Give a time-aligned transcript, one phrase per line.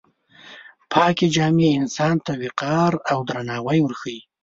[0.91, 4.17] پاکې جامې انسان ته وقار او درناوی وربښي.